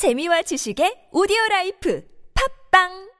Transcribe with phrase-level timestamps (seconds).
[0.00, 2.00] 재미와 지식의 오디오 라이프
[2.32, 3.12] 팟빵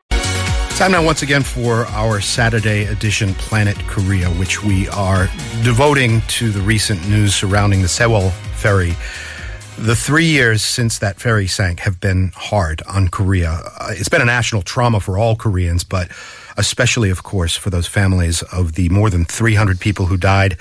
[0.79, 5.29] Time now, once again, for our Saturday edition Planet Korea, which we are
[5.63, 8.97] devoting to the recent news surrounding the Sewol ferry.
[9.77, 13.61] The three years since that ferry sank have been hard on Korea.
[13.77, 16.09] Uh, it's been a national trauma for all Koreans, but
[16.57, 20.57] especially, of course, for those families of the more than 300 people who died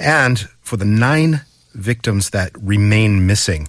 [0.00, 1.42] and for the nine
[1.74, 3.68] victims that remain missing.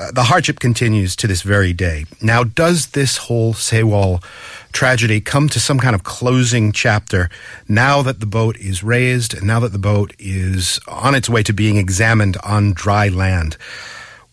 [0.00, 2.06] Uh, the hardship continues to this very day.
[2.22, 4.24] Now, does this whole Sewol
[4.72, 7.28] tragedy come to some kind of closing chapter
[7.68, 11.42] now that the boat is raised and now that the boat is on its way
[11.42, 13.58] to being examined on dry land?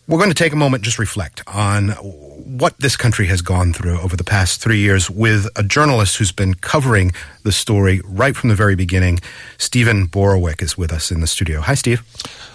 [0.06, 4.00] We're going to take a moment, just reflect on what this country has gone through
[4.00, 7.12] over the past three years with a journalist who's been covering
[7.42, 9.20] the story right from the very beginning.
[9.58, 11.60] Stephen Borowiec is with us in the studio.
[11.60, 12.02] Hi, Steve.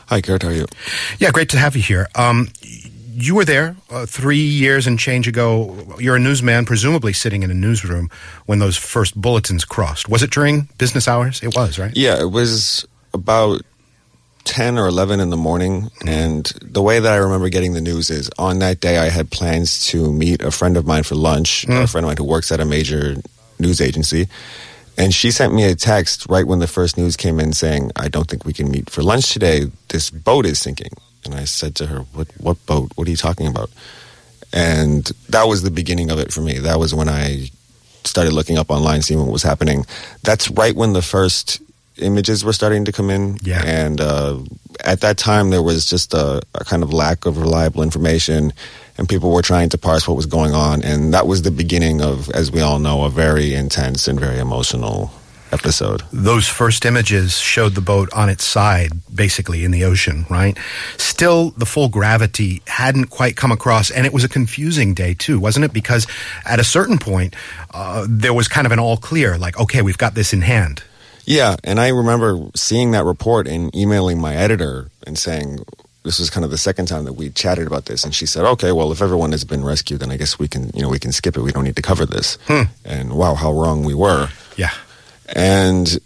[0.07, 0.41] Hi, Kurt.
[0.41, 0.65] How are you?
[1.19, 2.07] Yeah, great to have you here.
[2.15, 2.47] Um,
[3.15, 5.95] you were there uh, three years and change ago.
[5.99, 8.09] You're a newsman, presumably sitting in a newsroom
[8.45, 10.09] when those first bulletins crossed.
[10.09, 11.41] Was it during business hours?
[11.43, 11.95] It was, right?
[11.95, 13.61] Yeah, it was about
[14.45, 15.89] 10 or 11 in the morning.
[16.05, 19.31] And the way that I remember getting the news is on that day, I had
[19.31, 22.51] plans to meet a friend of mine for lunch, a friend of mine who works
[22.51, 23.15] at a major
[23.59, 24.27] news agency.
[24.97, 28.09] And she sent me a text right when the first news came in saying, I
[28.09, 29.71] don't think we can meet for lunch today.
[29.87, 30.91] This boat is sinking.
[31.25, 32.91] And I said to her, What, what boat?
[32.95, 33.69] What are you talking about?
[34.51, 36.59] And that was the beginning of it for me.
[36.59, 37.49] That was when I
[38.03, 39.85] started looking up online, seeing what was happening.
[40.21, 41.61] That's right when the first
[41.97, 43.37] images were starting to come in.
[43.41, 43.63] Yeah.
[43.65, 44.39] And uh,
[44.83, 48.53] at that time, there was just a, a kind of lack of reliable information,
[48.97, 50.83] and people were trying to parse what was going on.
[50.83, 54.39] And that was the beginning of, as we all know, a very intense and very
[54.39, 55.11] emotional
[55.53, 56.01] episode.
[56.11, 60.57] Those first images showed the boat on its side, basically in the ocean, right?
[60.97, 65.39] Still, the full gravity hadn't quite come across, and it was a confusing day too,
[65.39, 65.71] wasn't it?
[65.71, 66.07] Because
[66.45, 67.35] at a certain point,
[67.73, 70.83] uh, there was kind of an all clear, like, okay, we've got this in hand.
[71.25, 75.63] Yeah, and I remember seeing that report and emailing my editor and saying,
[76.03, 78.43] this was kind of the second time that we chatted about this, and she said,
[78.43, 80.99] "Okay, well, if everyone has been rescued, then I guess we can, you know, we
[80.99, 81.41] can skip it.
[81.41, 82.37] We don't need to cover this."
[82.83, 84.27] And wow, how wrong we were.
[84.57, 84.71] Yeah.
[85.27, 85.99] And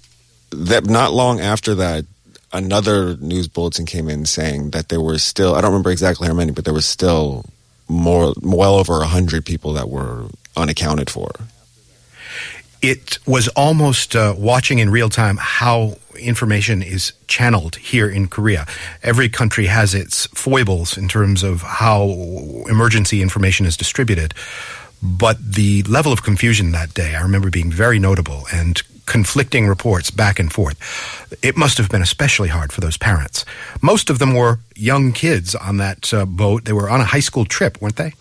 [0.51, 2.05] that not long after that,
[2.53, 6.33] another news bulletin came in saying that there were still I don't remember exactly how
[6.33, 7.45] many, but there was still
[7.89, 11.31] more well over a hundred people that were unaccounted for.
[12.81, 18.65] it was almost uh, watching in real time how information is channeled here in Korea.
[19.03, 22.09] Every country has its foibles in terms of how
[22.69, 24.33] emergency information is distributed.
[25.01, 30.11] But the level of confusion that day, I remember being very notable and conflicting reports
[30.11, 30.77] back and forth.
[31.41, 33.43] It must have been especially hard for those parents.
[33.81, 36.65] Most of them were young kids on that uh, boat.
[36.65, 38.13] They were on a high school trip, weren't they?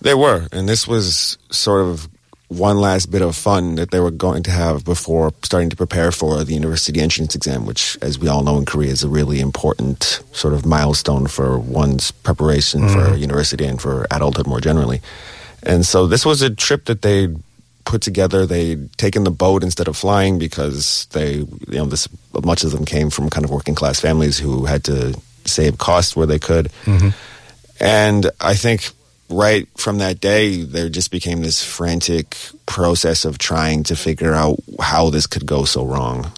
[0.00, 2.08] They were, and this was sort of
[2.48, 6.12] one last bit of fun that they were going to have before starting to prepare
[6.12, 9.40] for the university entrance exam, which, as we all know in Korea, is a really
[9.40, 15.00] important sort of milestone for one's preparation for university and for adulthood more generally.
[15.62, 17.28] And so this was a trip that they
[17.84, 18.46] put together.
[18.46, 22.08] They'd taken the boat instead of flying because they, you know, this
[22.44, 26.16] much of them came from kind of working class families who had to save costs
[26.16, 26.70] where they could.
[26.84, 27.10] Mm-hmm.
[27.80, 28.90] And I think
[29.28, 32.36] right from that day, there just became this frantic
[32.66, 36.32] process of trying to figure out how this could go so wrong.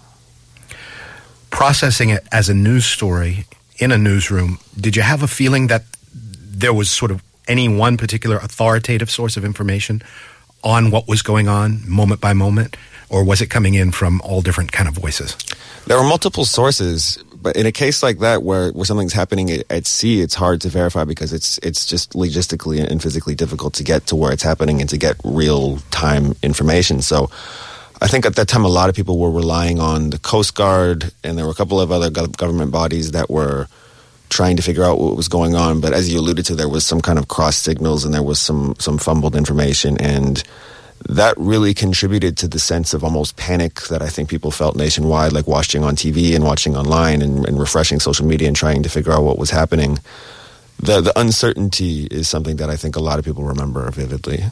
[1.50, 3.46] processing it as a news story
[3.78, 7.96] in a newsroom, did you have a feeling that there was sort of any one
[7.96, 10.02] particular authoritative source of information
[10.66, 12.76] on what was going on moment by moment?
[13.08, 15.36] Or was it coming in from all different kind of voices?
[15.86, 19.64] There were multiple sources, but in a case like that where, where something's happening at,
[19.70, 23.84] at sea, it's hard to verify because it's it's just logistically and physically difficult to
[23.84, 27.00] get to where it's happening and to get real time information.
[27.00, 27.30] So
[28.02, 31.12] I think at that time a lot of people were relying on the Coast Guard
[31.22, 33.68] and there were a couple of other gov- government bodies that were
[34.28, 35.80] trying to figure out what was going on.
[35.80, 38.38] But as you alluded to, there was some kind of cross signals and there was
[38.38, 40.42] some some fumbled information and
[41.08, 45.32] that really contributed to the sense of almost panic that I think people felt nationwide,
[45.32, 48.88] like watching on TV and watching online and, and refreshing social media and trying to
[48.88, 49.98] figure out what was happening.
[50.80, 54.44] The the uncertainty is something that I think a lot of people remember vividly.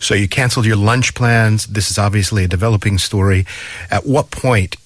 [0.00, 1.66] So you canceled your lunch plans.
[1.66, 3.46] This is obviously a developing story.
[3.90, 4.76] At what point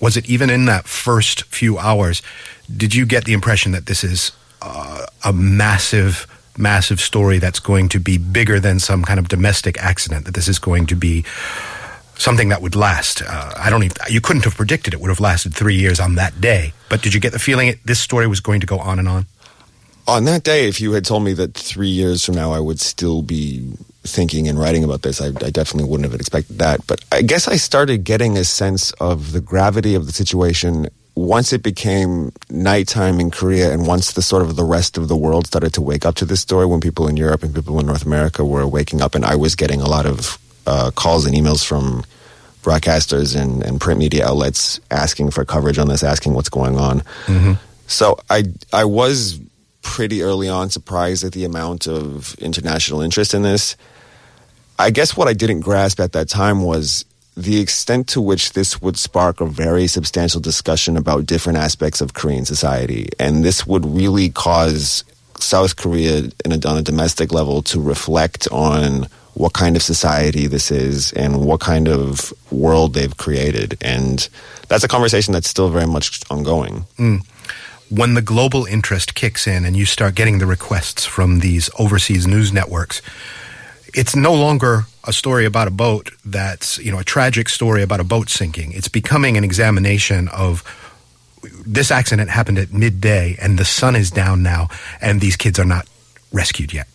[0.00, 2.22] was it even in that first few hours?
[2.74, 6.26] Did you get the impression that this is uh, a massive,
[6.56, 10.24] massive story that's going to be bigger than some kind of domestic accident?
[10.24, 11.24] That this is going to be
[12.16, 13.22] something that would last?
[13.22, 13.96] Uh, I don't even.
[14.08, 16.72] You couldn't have predicted it would have lasted three years on that day.
[16.88, 19.08] But did you get the feeling it, this story was going to go on and
[19.08, 19.26] on?
[20.08, 22.80] On that day, if you had told me that three years from now I would
[22.80, 23.72] still be
[24.02, 26.84] thinking and writing about this, I, I, definitely wouldn't have expected that.
[26.88, 31.52] But I guess I started getting a sense of the gravity of the situation once
[31.52, 35.46] it became nighttime in Korea and once the sort of the rest of the world
[35.46, 38.06] started to wake up to this story, when people in Europe and people in North
[38.06, 41.64] America were waking up, and I was getting a lot of uh, calls and emails
[41.64, 42.04] from
[42.62, 47.00] broadcasters and, and, print media outlets asking for coverage on this, asking what's going on.
[47.26, 47.54] Mm-hmm.
[47.88, 49.40] So I I was
[49.82, 53.76] pretty early on surprised at the amount of international interest in this.
[54.78, 57.04] I guess what I didn't grasp at that time was
[57.36, 62.14] the extent to which this would spark a very substantial discussion about different aspects of
[62.14, 63.08] Korean society.
[63.18, 65.04] And this would really cause
[65.38, 70.70] South Korea a, on a domestic level to reflect on what kind of society this
[70.70, 73.78] is and what kind of world they've created.
[73.80, 74.28] And
[74.68, 76.84] that's a conversation that's still very much ongoing.
[76.98, 77.26] Mm.
[77.90, 82.26] When the global interest kicks in and you start getting the requests from these overseas
[82.26, 83.00] news networks,
[83.94, 88.00] it's no longer a story about a boat that's, you know, a tragic story about
[88.00, 88.72] a boat sinking.
[88.72, 90.62] It's becoming an examination of
[91.66, 94.68] this accident happened at midday and the sun is down now
[95.00, 95.88] and these kids are not
[96.32, 96.86] rescued yet.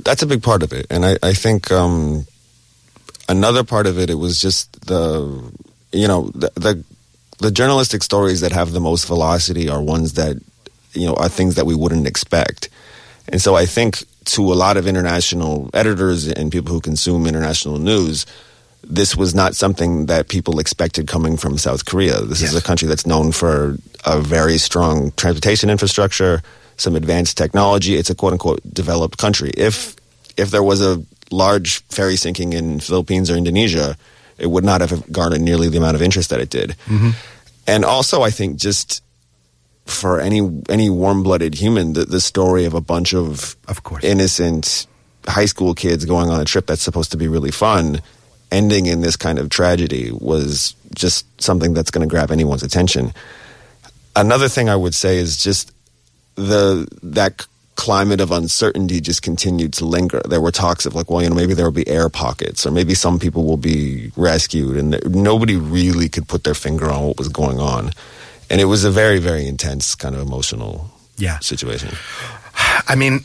[0.00, 0.86] That's a big part of it.
[0.90, 2.26] And I, I think um,
[3.28, 5.52] another part of it, it was just the,
[5.92, 6.84] you know, the, the,
[7.38, 10.36] the journalistic stories that have the most velocity are ones that,
[10.92, 12.68] you know, are things that we wouldn't expect.
[13.28, 17.78] And so I think to a lot of international editors and people who consume international
[17.78, 18.26] news,
[18.82, 22.20] this was not something that people expected coming from South Korea.
[22.22, 22.52] This yes.
[22.52, 26.42] is a country that's known for a very strong transportation infrastructure,
[26.76, 27.96] some advanced technology.
[27.96, 29.50] It's a quote unquote developed country.
[29.56, 29.96] If
[30.36, 33.96] if there was a large ferry sinking in Philippines or Indonesia,
[34.38, 36.70] it would not have garnered nearly the amount of interest that it did.
[36.86, 37.10] Mm-hmm.
[37.66, 39.02] And also, I think just
[39.86, 44.04] for any any warm blooded human, the, the story of a bunch of of course
[44.04, 44.86] innocent
[45.26, 48.00] high school kids going on a trip that's supposed to be really fun,
[48.50, 53.12] ending in this kind of tragedy was just something that's going to grab anyone's attention.
[54.14, 55.72] Another thing I would say is just
[56.34, 60.20] the that climate of uncertainty just continued to linger.
[60.28, 62.70] There were talks of like, well, you know, maybe there will be air pockets, or
[62.70, 67.18] maybe some people will be rescued, and nobody really could put their finger on what
[67.18, 67.92] was going on
[68.52, 71.38] and it was a very very intense kind of emotional yeah.
[71.40, 71.90] situation.
[72.88, 73.20] I mean,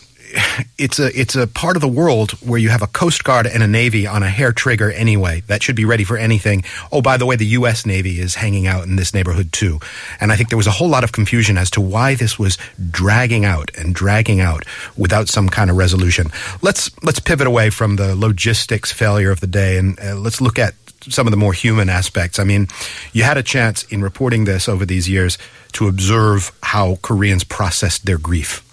[0.77, 3.63] it's a it's a part of the world where you have a coast guard and
[3.63, 5.41] a navy on a hair trigger anyway.
[5.47, 6.63] That should be ready for anything.
[6.91, 9.79] Oh by the way the US navy is hanging out in this neighborhood too.
[10.19, 12.57] And i think there was a whole lot of confusion as to why this was
[12.91, 14.65] dragging out and dragging out
[14.97, 16.27] without some kind of resolution.
[16.61, 20.59] Let's let's pivot away from the logistics failure of the day and uh, let's look
[20.59, 22.39] at some of the more human aspects.
[22.39, 22.67] I mean,
[23.13, 25.37] you had a chance in reporting this over these years
[25.73, 28.63] to observe how Koreans processed their grief.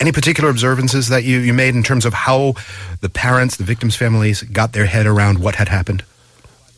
[0.00, 2.54] Any particular observances that you, you made in terms of how
[3.00, 6.02] the parents, the victims' families got their head around what had happened?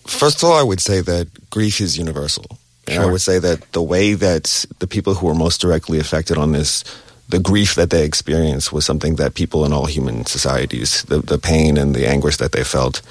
[0.07, 2.45] First of all, I would say that grief is universal.
[2.89, 2.95] Sure.
[2.95, 6.39] And I would say that the way that the people who were most directly affected
[6.39, 6.85] on this
[7.29, 11.39] the grief that they experienced was something that people in all human societies, the, the
[11.39, 13.03] pain and the anguish that they felt.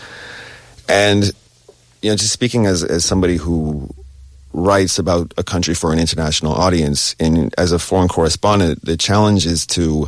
[0.88, 1.34] And
[2.06, 3.90] you know, just speaking as, as somebody who
[4.54, 9.48] writes about a country for an international audience, and as a foreign correspondent, the challenge
[9.48, 10.08] is to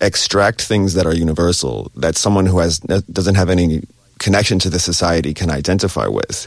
[0.00, 3.82] extract things that are universal, that someone who has doesn't have any
[4.20, 6.46] connection to the society can identify with.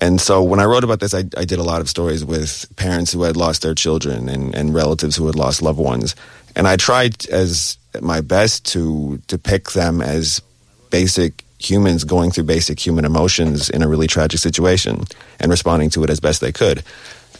[0.00, 2.66] And so when I wrote about this, I, I, did a lot of stories with
[2.74, 6.16] parents who had lost their children and, and relatives who had lost loved ones.
[6.56, 10.42] And I tried as my best to depict them as
[10.90, 15.04] basic humans going through basic human emotions in a really tragic situation
[15.40, 16.82] and responding to it as best they could.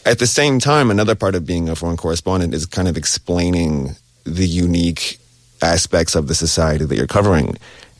[0.05, 3.95] At the same time, another part of being a foreign correspondent is kind of explaining
[4.25, 5.19] the unique
[5.61, 7.57] aspects of the society that you're covering.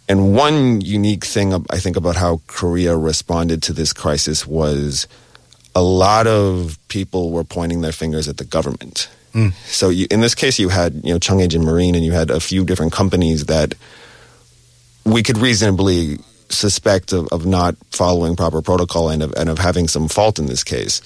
[0.09, 5.07] And one unique thing I think about how Korea responded to this crisis was
[5.75, 9.09] a lot of people were pointing their fingers at the government.
[9.33, 9.53] Mm.
[9.65, 12.39] So you, in this case, you had you know Chonghaejin Marine, and you had a
[12.39, 13.73] few different companies that
[15.05, 16.19] we could reasonably
[16.49, 20.45] suspect of, of not following proper protocol and of, and of having some fault in
[20.45, 21.01] this case.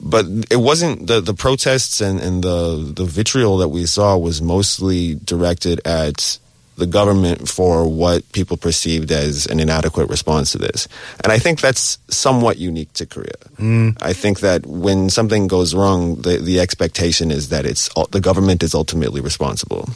[0.00, 4.42] But it wasn't the, the protests and, and the, the vitriol that we saw was
[4.42, 6.38] mostly directed at
[6.76, 10.86] the government for what people perceived as an inadequate response to this.
[11.24, 13.32] And I think that's somewhat unique to Korea.
[13.56, 13.96] Mm.
[14.02, 18.62] I think that when something goes wrong, the, the expectation is that it's the government
[18.62, 19.88] is ultimately responsible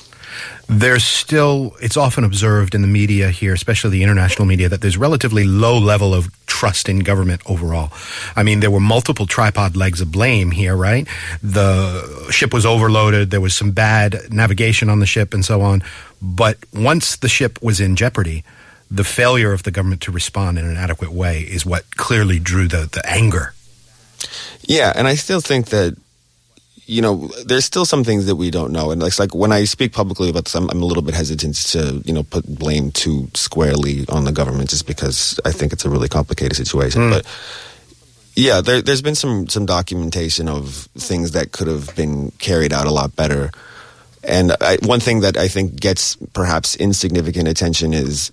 [0.69, 4.97] there's still, it's often observed in the media here, especially the international media, that there's
[4.97, 7.93] relatively low level of trust in government overall.
[8.37, 11.09] I mean, there were multiple tripod legs of blame here, right?
[11.43, 13.31] The ship was overloaded.
[13.31, 15.83] There was some bad navigation on the ship and so on.
[16.21, 18.45] But once the ship was in jeopardy,
[18.91, 22.69] the failure of the government to respond in an adequate way is what clearly drew
[22.69, 23.55] the, the anger.
[24.63, 25.97] Yeah, and I still think that
[26.91, 29.63] you know, there's still some things that we don't know, and it's like when I
[29.63, 32.91] speak publicly about this, I'm, I'm, a little bit hesitant to you know put blame
[32.91, 37.03] too squarely on the government, just because I think it's a really complicated situation.
[37.03, 37.11] Mm.
[37.13, 37.27] But
[38.35, 42.87] yeah, there, has been some some documentation of things that could have been carried out
[42.87, 43.53] a lot better.
[44.25, 48.33] And I, one thing that I think gets perhaps insignificant attention is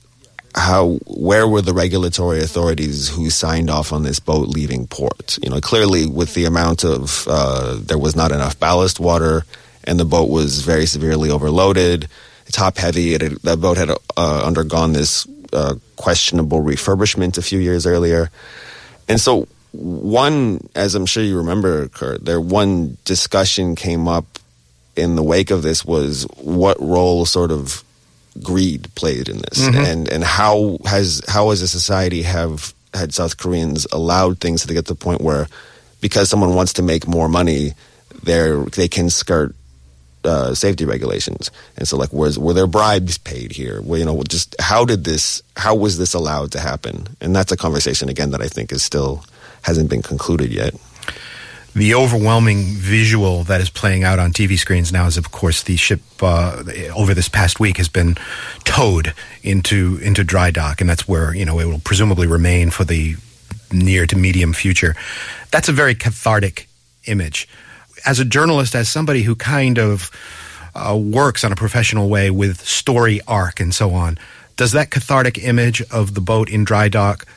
[0.57, 5.37] how where were the regulatory authorities who signed off on this boat leaving port?
[5.43, 9.43] You know, clearly with the amount of uh, there was not enough ballast water,
[9.83, 12.09] and the boat was very severely overloaded,
[12.51, 13.13] top heavy.
[13.13, 18.31] It that boat had uh, undergone this uh, questionable refurbishment a few years earlier,
[19.07, 24.25] and so one, as I'm sure you remember, Kurt, there one discussion came up
[24.95, 27.83] in the wake of this was what role sort of
[28.43, 29.77] greed played in this, mm-hmm.
[29.77, 34.73] and and how has how as a society have had South Koreans allowed things to
[34.73, 35.47] get to the point where
[36.01, 37.73] because someone wants to make more money,
[38.23, 39.55] they they can skirt
[40.23, 41.51] uh, safety regulations.
[41.77, 43.81] And so, like, was were there bribes paid here?
[43.81, 45.41] Well, you know, just how did this?
[45.55, 47.07] How was this allowed to happen?
[47.21, 49.23] And that's a conversation again that I think is still
[49.63, 50.73] hasn't been concluded yet
[51.77, 55.77] the overwhelming visual that is playing out on TV screens now is, of course, the
[55.77, 56.63] ship uh,
[56.95, 58.17] over this past week has been
[58.63, 62.83] towed into into dry dock, and that's where you know it will presumably remain for
[62.83, 63.15] the
[63.71, 64.95] near to medium future.
[65.51, 66.67] That's a very cathartic
[67.05, 67.47] image.
[68.05, 70.09] As a journalist, as somebody who kind of
[70.73, 74.17] uh, works on a professional way with story arc and so on,
[74.55, 77.27] does that cathartic image of the boat in dry dock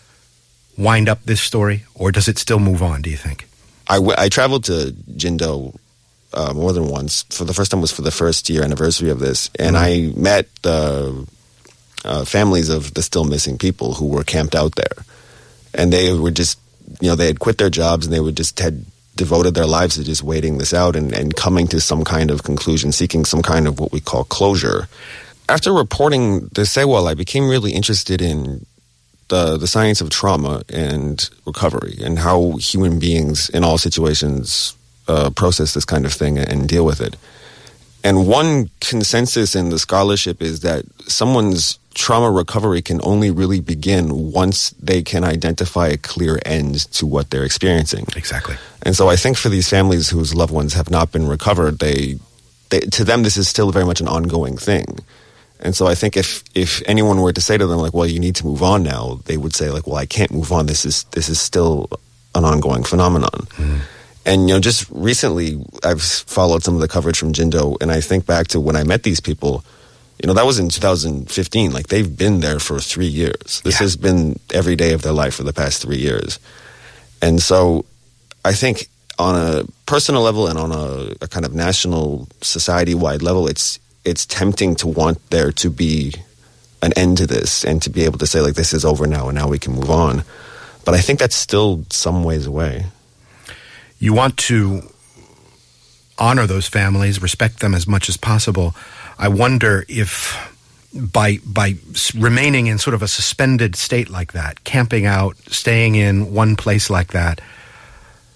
[0.78, 3.02] wind up this story, or does it still move on?
[3.02, 3.49] Do you think?
[3.90, 5.76] I, w- I traveled to Jindo
[6.32, 7.24] uh, more than once.
[7.30, 10.16] For the first time was for the first year anniversary of this, and mm-hmm.
[10.16, 11.26] I met the
[12.04, 15.04] uh, families of the still missing people who were camped out there,
[15.74, 16.58] and they were just
[17.00, 18.84] you know they had quit their jobs and they were just had
[19.16, 22.42] devoted their lives to just waiting this out and, and coming to some kind of
[22.42, 24.88] conclusion, seeking some kind of what we call closure.
[25.48, 28.64] After reporting the Sewol, I became really interested in
[29.30, 34.76] the the science of trauma and recovery and how human beings in all situations
[35.08, 37.16] uh, process this kind of thing and deal with it.
[38.02, 44.32] And one consensus in the scholarship is that someone's trauma recovery can only really begin
[44.32, 48.06] once they can identify a clear end to what they're experiencing.
[48.16, 48.56] Exactly.
[48.82, 52.18] And so I think for these families whose loved ones have not been recovered, they,
[52.70, 55.00] they to them this is still very much an ongoing thing.
[55.60, 58.18] And so I think if if anyone were to say to them like, "Well, you
[58.18, 60.66] need to move on now," they would say like, "Well, I can't move on.
[60.66, 61.88] This is this is still
[62.34, 63.80] an ongoing phenomenon." Mm.
[64.24, 68.00] And you know, just recently, I've followed some of the coverage from Jindo, and I
[68.00, 69.64] think back to when I met these people.
[70.22, 71.72] You know, that was in 2015.
[71.72, 73.62] Like they've been there for three years.
[73.64, 73.84] This yeah.
[73.84, 76.38] has been every day of their life for the past three years.
[77.22, 77.86] And so,
[78.44, 78.88] I think
[79.18, 83.78] on a personal level and on a, a kind of national society wide level, it's
[84.04, 86.14] it's tempting to want there to be
[86.82, 89.28] an end to this and to be able to say like this is over now
[89.28, 90.24] and now we can move on.
[90.84, 92.86] But I think that's still some ways away.
[93.98, 94.82] You want to
[96.18, 98.74] honor those families, respect them as much as possible.
[99.18, 100.48] I wonder if
[100.94, 101.74] by by
[102.16, 106.88] remaining in sort of a suspended state like that, camping out, staying in one place
[106.88, 107.40] like that,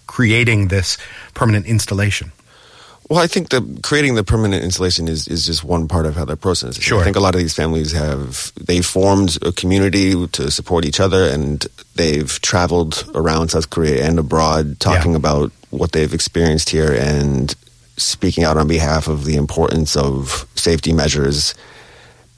[0.06, 0.98] creating this
[1.32, 2.30] permanent installation
[3.10, 6.24] well, I think that creating the permanent installation is, is just one part of how
[6.24, 6.80] that process.
[6.80, 7.00] Sure.
[7.00, 11.00] I think a lot of these families have they formed a community to support each
[11.00, 15.18] other, and they've traveled around South Korea and abroad talking yeah.
[15.18, 17.54] about what they've experienced here and
[17.96, 21.54] speaking out on behalf of the importance of safety measures.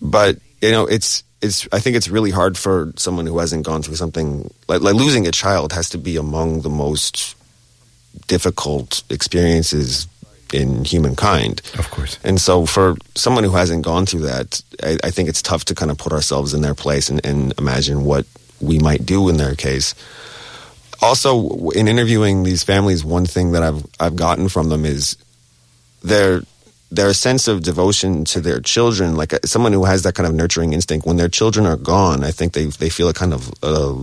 [0.03, 3.83] But you know, it's it's I think it's really hard for someone who hasn't gone
[3.83, 7.37] through something like, like losing a child has to be among the most
[8.27, 10.09] difficult experiences
[10.53, 11.61] in humankind.
[11.79, 12.19] Of course.
[12.25, 15.75] And so for someone who hasn't gone through that, I, I think it's tough to
[15.75, 18.27] kind of put ourselves in their place and, and, imagine what
[18.61, 19.95] we might do in their case.
[21.03, 25.17] Also, in interviewing these families, one thing that I've I've gotten from them is
[26.03, 26.43] their
[26.91, 29.17] their sense of devotion to their children.
[29.17, 32.25] Like uh, someone who has that kind of nurturing instinct, when their children are gone,
[32.25, 33.95] I think they they feel a kind of uh,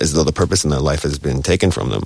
[0.00, 2.02] as though the purpose in their life has been taken from them.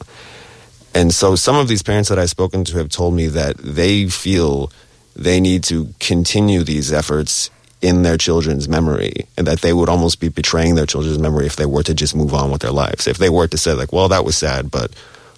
[0.97, 4.09] And so some of these parents that I've spoken to have told me that they
[4.09, 4.73] feel
[5.15, 7.51] they need to continue these efforts
[7.83, 11.57] in their children's memory and that they would almost be betraying their children's memory if
[11.57, 13.07] they were to just move on with their lives.
[13.07, 14.91] If they were to say like, well, that was sad, but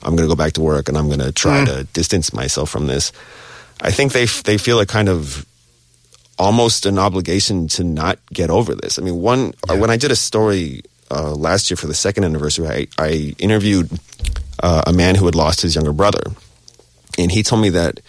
[0.05, 1.67] I'm going to go back to work and I'm going to try mm.
[1.67, 3.11] to distance myself from this.
[3.81, 5.45] I think they they feel a kind of
[6.39, 8.97] almost an obligation to not get over this.
[8.97, 9.75] I mean, one yeah.
[9.75, 13.91] when I did a story uh, last year for the second anniversary, I, I interviewed
[14.63, 16.23] uh, a man who had lost his younger brother,
[17.19, 18.01] and he told me that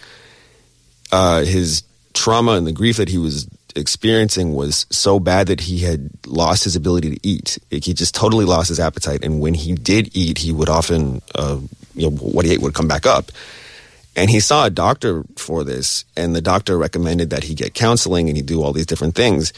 [1.12, 5.78] uh, his trauma and the grief that he was experiencing was so bad that he
[5.78, 7.58] had lost his ability to eat.
[7.70, 11.58] He just totally lost his appetite, and when he did eat, he would often, uh,
[11.94, 13.30] you know, what he ate would come back up.
[14.16, 18.28] And he saw a doctor for this, and the doctor recommended that he get counseling
[18.28, 19.52] and he do all these different things.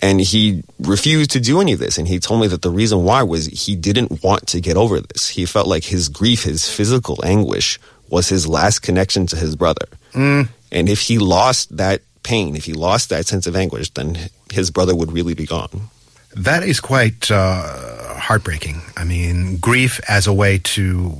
[0.00, 1.98] And he refused to do any of this.
[1.98, 5.00] And he told me that the reason why was he didn't want to get over
[5.00, 5.28] this.
[5.28, 9.86] He felt like his grief, his physical anguish, was his last connection to his brother.
[10.12, 10.48] Mm.
[10.70, 14.16] And if he lost that pain, if he lost that sense of anguish, then
[14.52, 15.90] his brother would really be gone.
[16.36, 18.82] That is quite uh, heartbreaking.
[18.96, 21.16] I mean, grief as a way to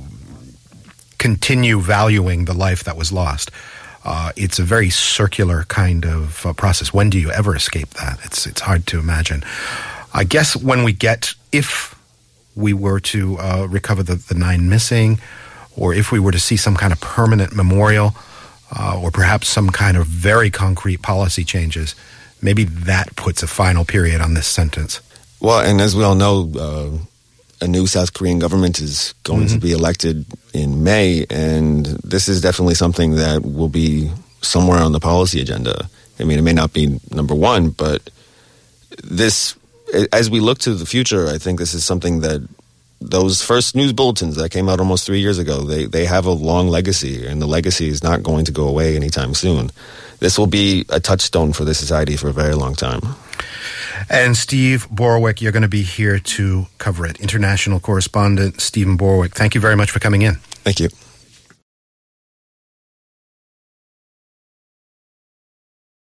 [1.17, 3.51] continue valuing the life that was lost.
[4.03, 6.93] Uh, it's a very circular kind of uh, process.
[6.93, 8.19] When do you ever escape that?
[8.23, 9.43] It's it's hard to imagine.
[10.13, 11.95] I guess when we get, if
[12.55, 15.19] we were to uh, recover the, the nine missing,
[15.75, 18.15] or if we were to see some kind of permanent memorial,
[18.77, 21.95] uh, or perhaps some kind of very concrete policy changes,
[22.41, 25.01] maybe that puts a final period on this sentence.
[25.39, 27.05] Well, and as we all know, uh,
[27.61, 29.55] a new South Korean government is going mm-hmm.
[29.55, 34.11] to be elected in May, and this is definitely something that will be
[34.41, 35.89] somewhere on the policy agenda.
[36.19, 38.09] I mean, it may not be number one, but
[39.03, 39.55] this,
[40.11, 42.47] as we look to the future, I think this is something that
[43.01, 46.31] those first news bulletins that came out almost three years ago, they, they have a
[46.31, 49.71] long legacy, and the legacy is not going to go away anytime soon.
[50.19, 53.01] This will be a touchstone for the society for a very long time.
[54.09, 57.19] And Steve Borowiec, you're going to be here to cover it.
[57.19, 60.35] International correspondent Stephen Borowiec, thank you very much for coming in.
[60.63, 60.89] Thank you.